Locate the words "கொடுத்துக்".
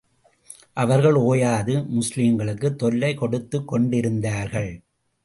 3.13-3.67